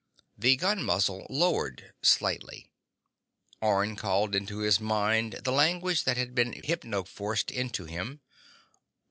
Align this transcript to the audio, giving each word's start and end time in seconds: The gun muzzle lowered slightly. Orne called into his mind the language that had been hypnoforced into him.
The 0.35 0.55
gun 0.55 0.81
muzzle 0.81 1.27
lowered 1.29 1.93
slightly. 2.01 2.71
Orne 3.61 3.95
called 3.95 4.33
into 4.33 4.57
his 4.61 4.79
mind 4.79 5.33
the 5.43 5.51
language 5.51 6.05
that 6.05 6.17
had 6.17 6.33
been 6.33 6.53
hypnoforced 6.53 7.51
into 7.51 7.85
him. 7.85 8.19